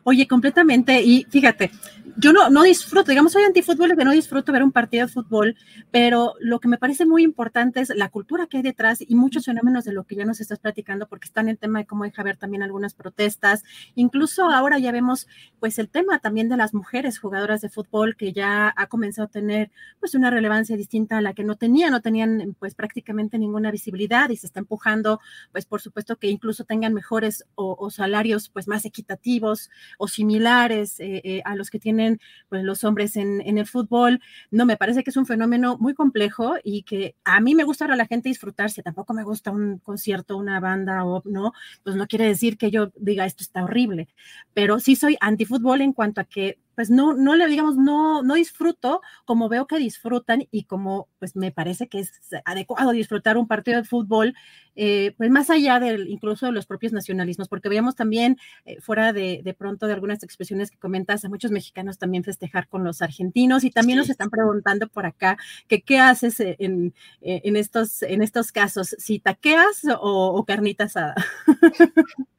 Oye, 0.03 0.27
completamente. 0.27 1.03
Y 1.03 1.25
fíjate, 1.31 1.71
yo 2.17 2.33
no, 2.33 2.49
no 2.49 2.63
disfruto, 2.63 3.11
digamos, 3.11 3.33
soy 3.33 3.43
antifútbol 3.43 3.97
que 3.97 4.05
no 4.05 4.13
disfruto 4.13 4.53
ver 4.53 4.63
un 4.63 4.73
partido 4.73 5.07
de 5.07 5.13
fútbol, 5.13 5.57
pero 5.91 6.35
lo 6.41 6.61
que 6.61 6.69
me 6.69 6.79
parece 6.79 7.07
muy 7.07 7.23
importante 7.23 7.81
es 7.81 7.93
la 7.95 8.09
cultura 8.09 8.47
que 8.47 8.59
hay 8.59 8.63
detrás 8.63 8.99
y 9.01 9.15
muchos 9.15 9.47
fenómenos 9.47 9.85
de 9.85 9.93
lo 9.93 10.05
que 10.05 10.15
ya 10.15 10.25
nos 10.25 10.41
estás 10.41 10.59
platicando, 10.59 11.09
porque 11.09 11.27
están 11.27 11.49
el 11.49 11.59
tema 11.59 11.81
de 11.81 11.87
cómo 11.87 12.05
deja 12.05 12.23
ver 12.23 12.37
también 12.37 12.63
algunas 12.63 12.95
protestas. 12.95 13.65
Incluso 13.95 14.45
ahora 14.51 14.79
ya 14.79 14.93
vemos, 14.93 15.27
pues, 15.59 15.79
el 15.79 15.89
tema 15.89 16.19
también 16.21 16.49
de 16.49 16.57
las 16.57 16.73
mujeres 16.73 17.19
jugadoras 17.19 17.61
de 17.61 17.69
fútbol 17.69 18.17
que 18.17 18.33
ya 18.33 18.73
ha 18.77 18.87
comenzado 18.87 19.27
a 19.27 19.31
tener, 19.31 19.71
pues, 19.99 20.15
una 20.15 20.31
relevancia 20.31 20.77
distinta 20.77 21.19
a 21.19 21.21
la 21.21 21.35
que 21.35 21.45
no 21.45 21.57
tenían, 21.57 21.91
no 21.91 22.01
tenían, 22.01 22.55
pues, 22.59 22.75
prácticamente 22.75 23.39
ninguna 23.39 23.71
visibilidad 23.71 24.31
y 24.31 24.37
se 24.37 24.47
está 24.47 24.61
empujando, 24.61 25.21
pues, 25.53 25.67
por 25.67 25.81
supuesto 25.81 26.17
que 26.17 26.29
incluso 26.29 26.65
tengan 26.65 26.95
mejores 26.95 27.45
o, 27.57 27.91
salarios, 27.91 28.49
pues, 28.51 28.69
más 28.69 28.85
equitativos 28.85 29.71
o 29.99 30.09
similares 30.09 31.01
eh, 31.01 31.21
eh, 31.25 31.43
a 31.45 31.55
los 31.57 31.71
que 31.71 31.79
tienen 31.79 32.21
pues, 32.49 32.63
los 32.65 32.85
hombres 32.85 33.17
en, 33.17 33.43
el 33.59 33.67
fútbol. 33.67 34.21
No, 34.51 34.67
me 34.67 34.77
parece 34.77 35.05
que 35.05 35.11
es 35.11 35.17
un 35.17 35.27
fenómeno 35.27 35.77
muy 35.79 35.95
complejo 35.95 36.55
y 36.63 36.83
que 36.83 37.15
a 37.25 37.41
mí 37.41 37.55
me 37.55 37.65
gusta 37.65 37.85
a 37.85 37.97
la 37.97 38.07
gente 38.07 38.29
disfrutarse. 38.29 38.83
Tampoco 38.83 39.15
me 39.15 39.25
gusta 39.25 39.51
un 39.51 39.79
concierto, 39.79 40.37
una 40.37 40.61
banda 40.61 41.05
o 41.05 41.23
no, 41.25 41.53
pues 41.83 41.97
no 41.97 42.07
quiere 42.07 42.27
decir 42.27 42.57
que 42.57 42.71
yo 42.71 42.93
diga 42.97 43.27
esto 43.27 43.43
está 43.43 43.65
horrible, 43.65 44.09
pero 44.55 44.81
sí 44.81 44.97
soy 44.97 45.17
antifútbol 45.21 45.83
en 45.83 45.93
cuanto 45.93 46.21
a 46.21 46.25
que 46.25 46.59
pues 46.75 46.91
no, 46.91 47.15
no 47.15 47.35
le 47.35 47.47
digamos, 47.47 47.77
no, 47.77 48.23
no 48.23 48.35
disfruto 48.35 49.01
como 49.25 49.49
veo 49.49 49.67
que 49.67 49.79
disfrutan 49.79 50.47
y 50.51 50.65
como 50.65 51.09
pues 51.19 51.37
me 51.37 51.53
parece 51.53 51.89
que 51.89 52.01
es 52.01 52.13
adecuado 52.45 52.93
disfrutar 52.93 53.37
un 53.37 53.47
partido 53.47 53.79
de 53.79 53.85
fútbol, 53.85 54.35
eh, 54.77 55.15
pues 55.17 55.31
más 55.31 55.51
allá 55.51 55.79
del, 55.81 56.09
incluso 56.09 56.47
de 56.47 56.53
los 56.53 56.67
propios 56.67 56.93
nacionalismos, 56.93 57.49
porque 57.49 57.69
veíamos 57.69 57.95
también 57.95 58.39
eh, 58.65 58.81
fuera 58.81 59.13
de, 59.13 59.41
de, 59.45 59.55
pronto 59.55 59.87
de 59.87 59.93
algunas 59.93 60.23
expresiones 60.23 60.71
que 60.71 60.79
comentas 60.79 61.25
a 61.25 61.29
muchos 61.29 61.51
mexicanos 61.51 61.99
también 61.99 62.25
festejar 62.25 62.69
con 62.69 62.85
los 62.85 63.03
argentinos 63.03 63.65
y 63.65 63.71
también 63.71 63.99
nos 63.99 64.11
están 64.11 64.31
preguntando 64.31 64.89
por 64.89 65.07
acá 65.07 65.37
que 65.69 65.83
qué 65.83 65.99
haces 65.99 66.41
en, 66.41 66.95
en, 67.21 67.57
estos, 67.57 68.03
en 68.03 68.23
estos 68.23 68.53
casos, 68.53 68.97
si 68.99 69.19
taqueas 69.21 69.85
o, 70.01 70.35
o 70.35 70.45
carnita 70.45 70.85
asada. 70.85 71.15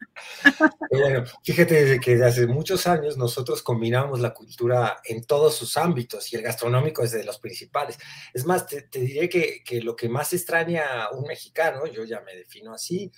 bueno, 0.91 1.23
fíjate 1.43 1.73
desde 1.73 1.99
que 1.99 2.23
hace 2.23 2.47
muchos 2.47 2.87
años 2.87 3.17
nosotros 3.17 3.61
combinamos 3.61 4.19
la 4.25 4.33
cultura 4.33 4.97
en 5.03 5.23
todos 5.25 5.55
sus 5.55 5.77
ámbitos 5.77 6.31
y 6.31 6.35
el 6.35 6.41
gastronómico 6.41 7.03
es 7.03 7.11
de 7.11 7.23
los 7.23 7.39
principales. 7.39 7.97
Es 8.33 8.45
más, 8.45 8.67
te, 8.67 8.87
diré 8.91 9.29
que, 9.29 9.81
lo 9.81 9.95
que 9.95 10.09
más 10.09 10.33
extraña 10.33 11.03
a 11.03 11.11
un 11.11 11.25
mexicano, 11.27 11.85
yo 11.87 12.03
ya 12.03 12.21
me 12.21 12.35
defino 12.35 12.73
así, 12.73 13.11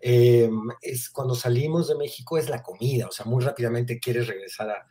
em, 0.00 0.68
es 0.80 1.10
cuando 1.10 1.34
salimos 1.34 1.88
de 1.88 1.96
México 1.96 2.38
es 2.38 2.48
la 2.48 2.62
comida, 2.62 3.06
o 3.06 3.12
sea, 3.12 3.26
muy 3.26 3.44
rápidamente 3.44 3.98
quieres 3.98 4.26
regresar 4.26 4.70
a, 4.70 4.86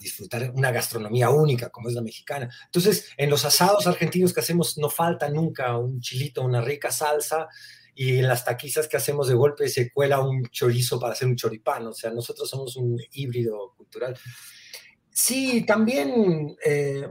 disfrutar 0.00 0.50
una 0.52 0.72
gastronomía 0.72 1.30
única 1.30 1.70
como 1.70 1.88
es 1.88 1.94
la 1.94 2.02
mexicana. 2.02 2.52
Entonces, 2.64 3.12
en 3.16 3.30
los 3.30 3.44
asados 3.44 3.86
argentinos 3.86 4.32
que 4.32 4.40
hacemos 4.40 4.76
no 4.78 4.90
falta 4.90 5.28
nunca 5.28 5.76
un 5.78 6.00
chilito, 6.00 6.42
una 6.42 6.60
rica 6.60 6.90
salsa, 6.90 7.46
y 8.00 8.16
en 8.16 8.28
las 8.28 8.44
taquizas 8.44 8.86
que 8.86 8.96
hacemos 8.96 9.26
de 9.26 9.34
golpe 9.34 9.68
se 9.68 9.90
cuela 9.90 10.20
un 10.20 10.44
chorizo 10.50 11.00
para 11.00 11.14
hacer 11.14 11.26
un 11.26 11.34
choripán, 11.34 11.84
o 11.88 11.92
sea, 11.92 12.12
nosotros 12.12 12.48
somos 12.48 12.76
un 12.76 12.96
híbrido 13.10 13.74
cultural. 13.76 14.16
Sí, 15.10 15.66
también 15.66 16.56
eh, 16.64 17.08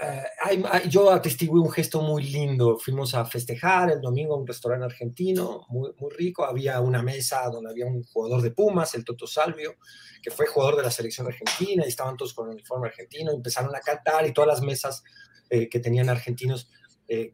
eh, 0.00 0.88
yo 0.88 1.12
atestigué 1.12 1.52
un 1.52 1.70
gesto 1.70 2.02
muy 2.02 2.24
lindo, 2.24 2.76
fuimos 2.76 3.14
a 3.14 3.24
festejar 3.24 3.92
el 3.92 4.00
domingo 4.00 4.34
a 4.34 4.38
un 4.38 4.48
restaurante 4.48 4.86
argentino, 4.86 5.64
muy, 5.68 5.92
muy 5.96 6.10
rico, 6.10 6.44
había 6.44 6.80
una 6.80 7.00
mesa 7.00 7.48
donde 7.48 7.70
había 7.70 7.86
un 7.86 8.02
jugador 8.02 8.42
de 8.42 8.50
Pumas, 8.50 8.96
el 8.96 9.04
Toto 9.04 9.28
Salvio, 9.28 9.76
que 10.20 10.32
fue 10.32 10.48
jugador 10.48 10.74
de 10.74 10.82
la 10.82 10.90
selección 10.90 11.28
argentina, 11.28 11.84
y 11.86 11.88
estaban 11.88 12.16
todos 12.16 12.34
con 12.34 12.48
el 12.48 12.54
uniforme 12.54 12.88
argentino, 12.88 13.30
empezaron 13.30 13.76
a 13.76 13.78
cantar 13.78 14.26
y 14.26 14.32
todas 14.32 14.48
las 14.48 14.60
mesas 14.60 15.04
eh, 15.48 15.68
que 15.68 15.78
tenían 15.78 16.08
argentinos 16.08 16.68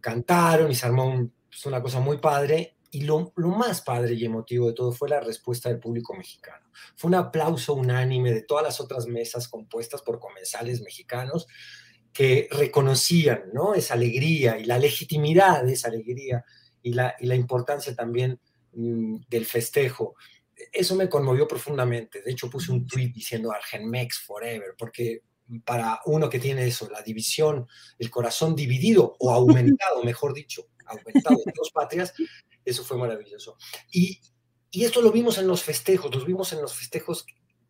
cantaron 0.00 0.70
y 0.70 0.74
se 0.76 0.86
armó 0.86 1.04
un 1.04 1.34
es 1.54 1.66
una 1.66 1.82
cosa 1.82 2.00
muy 2.00 2.18
padre. 2.18 2.76
Y 2.90 3.00
lo, 3.00 3.32
más 3.36 3.80
padre 3.80 4.14
y 4.14 4.24
emotivo 4.24 4.68
de 4.68 4.72
todo 4.72 4.92
fue 4.92 5.08
la 5.08 5.20
respuesta 5.20 5.68
del 5.68 5.80
público 5.80 6.14
mexicano. 6.14 6.64
Fue 6.94 7.08
un 7.08 7.16
aplauso 7.16 7.74
unánime 7.74 8.32
de 8.32 8.42
todas 8.42 8.62
las 8.62 8.80
otras 8.80 9.06
mesas 9.06 9.48
compuestas 9.48 10.02
por 10.02 10.20
comensales 10.20 10.80
mexicanos 10.80 11.48
que 12.12 12.46
reconocían 12.52 13.46
¿no? 13.52 13.74
esa 13.74 13.94
alegría 13.94 14.58
y 14.60 14.64
la 14.64 14.78
legitimidad 14.78 15.64
de 15.64 15.72
esa 15.72 15.88
alegría 15.88 16.44
y 16.82 16.92
la, 16.92 17.16
y 17.18 17.26
la 17.26 17.34
importancia 17.34 17.96
también 17.96 18.38
mm, 18.74 19.22
del 19.28 19.44
festejo. 19.44 20.14
Eso 20.72 20.94
me 20.94 21.08
conmovió 21.08 21.48
profundamente. 21.48 22.22
De 22.22 22.30
hecho, 22.30 22.48
puse 22.48 22.70
un 22.70 22.86
tweet 22.86 23.08
diciendo 23.08 23.50
Argenmex 23.50 24.20
Forever, 24.20 24.76
porque 24.78 25.22
para 25.64 26.00
uno 26.06 26.28
que 26.30 26.38
tiene 26.38 26.66
eso, 26.66 26.88
la 26.90 27.02
división, 27.02 27.66
el 27.98 28.10
corazón 28.10 28.54
dividido 28.54 29.16
o 29.18 29.32
aumentado, 29.32 30.02
mejor 30.04 30.32
dicho, 30.32 30.68
aumentado 30.86 31.36
de 31.44 31.52
dos 31.54 31.70
patrias, 31.70 32.12
eso 32.64 32.84
fue 32.84 32.96
maravilloso. 32.96 33.56
Y, 33.90 34.20
y 34.70 34.84
esto 34.84 35.00
lo 35.00 35.12
vimos 35.12 35.38
en 35.38 35.46
los 35.46 35.62
festejos, 35.62 36.14
los 36.14 36.26
vimos 36.26 36.52
en 36.52 36.62
los 36.62 36.74
festejos 36.74 37.26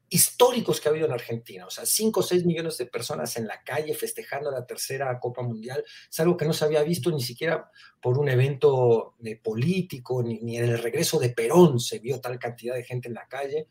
históricos 0.09 0.81
que 0.81 0.89
ha 0.89 0.93
habido 0.93 1.07
en 1.07 1.13
Argentina. 1.13 1.67
O 1.67 1.71
sea, 1.71 1.85
5 1.85 2.21
o 2.21 2.23
6 2.23 2.45
millones 2.45 2.79
de 2.79 2.87
personas 2.87 3.37
en 3.37 3.47
la 3.47 3.63
calle 3.65 3.95
festejando 3.95 4.51
la 4.51 4.65
tercera 4.65 5.19
Copa 5.19 5.43
Mundial. 5.43 5.85
Es 6.11 6.21
algo 6.21 6.37
que 6.37 6.45
no 6.45 6.53
se 6.53 6.65
había 6.65 6.83
visto 6.83 7.11
ni 7.11 7.21
siquiera 7.21 7.69
por 8.01 8.19
un 8.19 8.29
evento 8.29 9.15
de 9.19 9.37
político, 9.37 10.23
ni, 10.23 10.39
ni, 10.41 10.59
en 10.59 10.65
el 10.65 10.79
regreso 10.79 11.19
de 11.19 11.31
Perón 11.31 11.81
se 11.81 11.99
vio 11.99 12.21
tal 12.21 12.39
cantidad 12.39 12.75
de 12.75 12.85
gente 12.85 13.09
en 13.09 13.15
la 13.15 13.27
calle. 13.27 13.67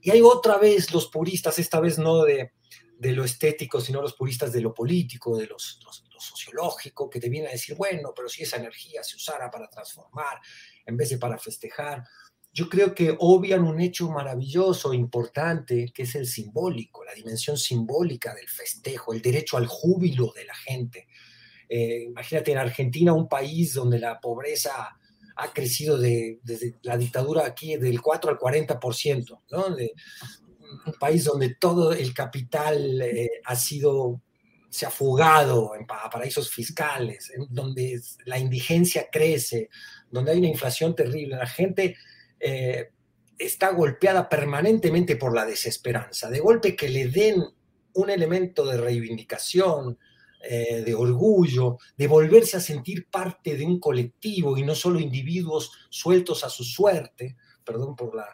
Y 0.00 0.10
hay 0.10 0.20
otra 0.20 0.58
vez 0.58 0.92
los 0.92 1.06
puristas, 1.06 1.58
esta 1.58 1.80
vez 1.80 1.98
no 1.98 2.24
de, 2.24 2.52
de 2.98 3.12
lo 3.12 3.24
estético, 3.24 3.80
sino 3.80 4.02
los 4.02 4.14
puristas 4.14 4.52
de 4.52 4.60
lo 4.60 4.74
político, 4.74 5.36
de 5.36 5.46
los, 5.46 5.80
los, 5.84 6.03
sociológico, 6.20 7.10
que 7.10 7.20
te 7.20 7.28
vienen 7.28 7.48
a 7.48 7.52
decir, 7.52 7.76
bueno, 7.76 8.12
pero 8.14 8.28
si 8.28 8.42
esa 8.42 8.56
energía 8.56 9.02
se 9.02 9.16
usara 9.16 9.50
para 9.50 9.68
transformar 9.68 10.40
en 10.86 10.96
vez 10.96 11.10
de 11.10 11.18
para 11.18 11.38
festejar 11.38 12.04
yo 12.54 12.68
creo 12.68 12.94
que 12.94 13.16
obvian 13.18 13.64
un 13.64 13.80
hecho 13.80 14.08
maravilloso, 14.08 14.94
importante, 14.94 15.90
que 15.92 16.04
es 16.04 16.14
el 16.14 16.28
simbólico, 16.28 17.04
la 17.04 17.12
dimensión 17.12 17.58
simbólica 17.58 18.32
del 18.32 18.48
festejo, 18.48 19.12
el 19.12 19.20
derecho 19.20 19.56
al 19.56 19.66
júbilo 19.66 20.32
de 20.36 20.44
la 20.44 20.54
gente. 20.54 21.08
Eh, 21.68 22.04
imagínate 22.06 22.52
en 22.52 22.58
Argentina, 22.58 23.12
un 23.12 23.28
país 23.28 23.74
donde 23.74 23.98
la 23.98 24.20
pobreza 24.20 24.96
ha 25.34 25.52
crecido 25.52 25.98
de, 25.98 26.38
desde 26.44 26.76
la 26.82 26.96
dictadura 26.96 27.44
aquí 27.44 27.76
del 27.76 28.00
4 28.00 28.30
al 28.30 28.38
40%, 28.38 29.40
¿no? 29.50 29.66
Un 29.66 30.92
país 31.00 31.24
donde 31.24 31.56
todo 31.56 31.92
el 31.92 32.14
capital 32.14 33.02
eh, 33.02 33.30
ha 33.44 33.56
sido, 33.56 34.20
se 34.74 34.86
ha 34.86 34.90
fugado 34.90 35.76
en 35.76 35.86
paraísos 35.86 36.50
fiscales, 36.50 37.30
donde 37.48 38.00
la 38.24 38.40
indigencia 38.40 39.08
crece, 39.08 39.70
donde 40.10 40.32
hay 40.32 40.38
una 40.38 40.48
inflación 40.48 40.96
terrible. 40.96 41.36
La 41.36 41.46
gente 41.46 41.96
eh, 42.40 42.90
está 43.38 43.70
golpeada 43.70 44.28
permanentemente 44.28 45.14
por 45.14 45.32
la 45.32 45.46
desesperanza. 45.46 46.28
De 46.28 46.40
golpe 46.40 46.74
que 46.74 46.88
le 46.88 47.06
den 47.06 47.44
un 47.92 48.10
elemento 48.10 48.66
de 48.66 48.76
reivindicación, 48.78 49.96
eh, 50.42 50.82
de 50.84 50.92
orgullo, 50.92 51.78
de 51.96 52.08
volverse 52.08 52.56
a 52.56 52.60
sentir 52.60 53.08
parte 53.08 53.56
de 53.56 53.64
un 53.64 53.78
colectivo 53.78 54.58
y 54.58 54.64
no 54.64 54.74
solo 54.74 54.98
individuos 54.98 55.70
sueltos 55.88 56.42
a 56.42 56.50
su 56.50 56.64
suerte, 56.64 57.36
perdón 57.64 57.94
por 57.94 58.16
la, 58.16 58.26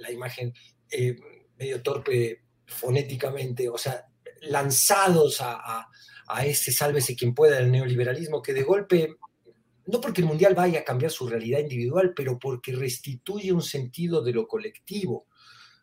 la, 0.00 0.10
imagen 0.10 0.54
eh, 0.90 1.14
medio 1.58 1.82
torpe 1.82 2.44
fonéticamente, 2.64 3.68
o 3.68 3.76
sea, 3.76 4.08
lanzados 4.42 5.40
a, 5.40 5.54
a, 5.54 5.88
a 6.28 6.46
ese 6.46 6.72
sálvese 6.72 7.16
quien 7.16 7.34
pueda 7.34 7.56
del 7.56 7.70
neoliberalismo, 7.70 8.42
que 8.42 8.52
de 8.54 8.62
golpe 8.62 9.16
no 9.88 10.02
porque 10.02 10.20
el 10.20 10.26
Mundial 10.26 10.54
vaya 10.54 10.80
a 10.80 10.84
cambiar 10.84 11.10
su 11.10 11.26
realidad 11.26 11.60
individual, 11.60 12.12
pero 12.14 12.38
porque 12.38 12.72
restituye 12.72 13.52
un 13.52 13.62
sentido 13.62 14.22
de 14.22 14.34
lo 14.34 14.46
colectivo, 14.46 15.26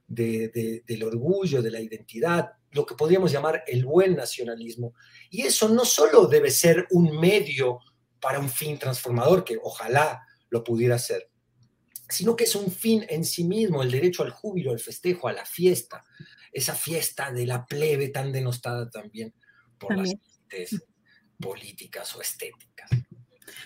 del 0.05 1.03
orgullo, 1.03 1.63
de 1.63 1.71
la 1.71 1.79
identidad, 1.79 2.51
lo 2.71 2.85
que 2.85 2.93
podríamos 2.93 3.31
llamar 3.31 3.63
el 3.65 3.83
buen 3.83 4.15
nacionalismo. 4.15 4.93
Y 5.31 5.41
eso 5.41 5.69
no 5.69 5.85
solo 5.85 6.27
debe 6.27 6.51
ser 6.51 6.85
un 6.91 7.19
medio 7.19 7.79
para 8.19 8.37
un 8.37 8.49
fin 8.49 8.77
transformador, 8.77 9.43
que 9.43 9.57
ojalá 9.61 10.21
lo 10.49 10.63
pudiera 10.63 10.99
ser, 10.99 11.31
sino 12.09 12.35
que 12.35 12.45
es 12.45 12.55
un 12.55 12.71
fin 12.71 13.05
en 13.09 13.25
sí 13.25 13.43
mismo, 13.43 13.81
el 13.81 13.91
derecho 13.91 14.23
al 14.23 14.31
júbilo, 14.31 14.71
al 14.71 14.79
festejo, 14.79 15.27
a 15.27 15.33
la 15.33 15.45
fiesta, 15.45 16.03
esa 16.51 16.75
fiesta 16.75 17.31
de 17.31 17.45
la 17.45 17.65
plebe 17.65 18.09
tan 18.09 18.31
denostada 18.31 18.89
también 18.89 19.33
por 19.77 19.97
las 19.97 20.15
políticas 21.39 22.15
o 22.15 22.21
estéticas. 22.21 22.89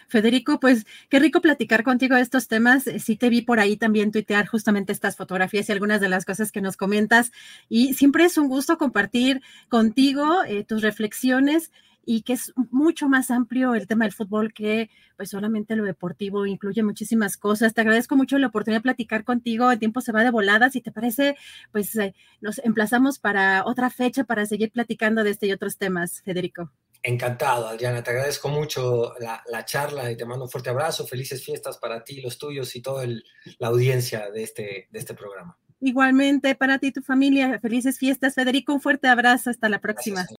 Federico, 0.08 0.60
pues 0.60 0.86
qué 1.10 1.19
rico 1.19 1.41
platicar 1.41 1.84
contigo 1.84 2.15
de 2.15 2.22
estos 2.22 2.48
temas. 2.48 2.88
Eh, 2.88 3.00
sí 3.00 3.15
te 3.15 3.29
vi 3.29 3.41
por 3.41 3.60
ahí 3.60 3.77
también 3.77 4.12
tuitear 4.12 4.48
justamente 4.48 4.91
estas 4.91 5.15
fotografías 5.15 5.69
y 5.69 5.72
algunas 5.72 6.02
de 6.02 6.10
las 6.10 6.25
cosas 6.25 6.52
que 6.52 6.62
nos 6.62 6.78
comentas. 6.78 7.32
Y 7.69 7.93
siempre 7.93 8.25
es 8.25 8.38
un 8.38 8.47
gusto 8.47 8.78
compartir 8.78 9.41
contigo 9.69 10.43
eh, 10.45 10.63
tus 10.63 10.82
reflexiones 10.82 11.71
y 12.05 12.21
que 12.23 12.33
es 12.33 12.53
mucho 12.71 13.07
más 13.07 13.31
amplio 13.31 13.75
el 13.75 13.88
tema 13.88 14.05
del 14.05 14.13
fútbol 14.13 14.53
que 14.53 14.89
pues 15.17 15.29
solamente 15.29 15.75
lo 15.75 15.83
deportivo, 15.83 16.45
incluye 16.45 16.81
muchísimas 16.81 17.38
cosas. 17.38 17.73
Te 17.73 17.81
agradezco 17.81 18.15
mucho 18.15 18.38
la 18.38 18.47
oportunidad 18.47 18.79
de 18.79 18.83
platicar 18.83 19.23
contigo, 19.23 19.71
el 19.71 19.79
tiempo 19.79 20.01
se 20.01 20.12
va 20.12 20.23
de 20.23 20.31
volada, 20.31 20.69
si 20.69 20.81
te 20.81 20.91
parece, 20.91 21.35
pues 21.71 21.95
eh, 21.97 22.15
nos 22.41 22.59
emplazamos 22.59 23.19
para 23.19 23.65
otra 23.65 23.89
fecha 23.89 24.23
para 24.23 24.45
seguir 24.45 24.71
platicando 24.71 25.23
de 25.23 25.31
este 25.31 25.47
y 25.47 25.51
otros 25.51 25.77
temas, 25.77 26.21
Federico. 26.23 26.71
Encantado, 27.01 27.67
Adriana. 27.67 28.03
Te 28.03 28.12
agradezco 28.12 28.49
mucho 28.49 29.13
la, 29.19 29.41
la, 29.49 29.63
charla 29.63 30.12
y 30.12 30.17
te 30.17 30.25
mando 30.25 30.45
un 30.45 30.49
fuerte 30.49 30.69
abrazo. 30.69 31.07
Felices 31.07 31.43
fiestas 31.43 31.77
para 31.77 32.03
ti, 32.03 32.19
los 32.21 32.38
tuyos 32.38 32.75
y 32.75 32.81
toda 32.81 33.05
la 33.05 33.67
audiencia 33.67 34.29
de 34.31 34.43
este, 34.43 34.88
de 34.89 34.99
este 34.99 35.13
programa. 35.13 35.57
Igualmente 35.79 36.55
para 36.55 36.77
ti 36.77 36.88
y 36.88 36.91
tu 36.91 37.01
familia. 37.01 37.57
Felices 37.62 37.97
fiestas, 37.97 38.35
Federico. 38.35 38.73
Un 38.73 38.81
fuerte 38.81 39.07
abrazo. 39.07 39.49
Hasta 39.49 39.69
la 39.69 39.79
próxima. 39.79 40.21
Gracias. 40.21 40.38